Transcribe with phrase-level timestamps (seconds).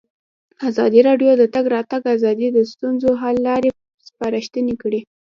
[0.69, 3.69] ازادي راډیو د د تګ راتګ ازادي د ستونزو حل لارې
[4.07, 5.01] سپارښتنې کړي.